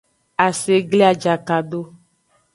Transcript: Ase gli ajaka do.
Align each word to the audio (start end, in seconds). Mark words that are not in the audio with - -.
Ase 0.45 0.75
gli 0.89 1.01
ajaka 1.11 1.57
do. 1.69 1.81